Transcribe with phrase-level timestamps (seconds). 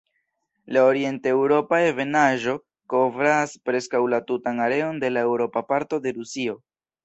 [0.77, 2.55] La orienteŭropa ebenaĵo
[2.95, 6.61] kovras preskaŭ la tutan areon de la eŭropa parto de Rusio.